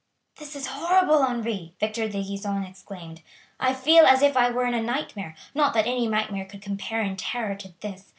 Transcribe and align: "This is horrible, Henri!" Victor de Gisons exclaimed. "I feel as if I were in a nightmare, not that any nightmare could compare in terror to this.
"This 0.37 0.55
is 0.55 0.65
horrible, 0.65 1.21
Henri!" 1.21 1.75
Victor 1.79 2.09
de 2.09 2.23
Gisons 2.23 2.67
exclaimed. 2.67 3.21
"I 3.59 3.71
feel 3.75 4.03
as 4.07 4.23
if 4.23 4.35
I 4.35 4.49
were 4.49 4.65
in 4.65 4.73
a 4.73 4.81
nightmare, 4.81 5.35
not 5.53 5.75
that 5.75 5.85
any 5.85 6.07
nightmare 6.07 6.45
could 6.45 6.63
compare 6.63 7.03
in 7.03 7.15
terror 7.17 7.53
to 7.57 7.71
this. 7.81 8.05